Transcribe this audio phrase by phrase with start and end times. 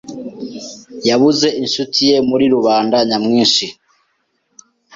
[0.63, 0.65] [S]
[1.09, 3.65] Yabuze inshuti ye muri rubanda nyamwinshi.